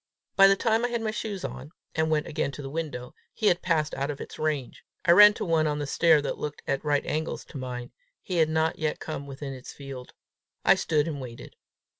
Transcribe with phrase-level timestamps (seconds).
[0.35, 3.45] By the time I had my shoes on, and went again to the window, he
[3.45, 4.83] had passed out of its range.
[5.05, 7.91] I ran to one on the stair that looked at right angles to mine:
[8.23, 10.13] he had not yet come within its field.
[10.65, 11.55] I stood and waited.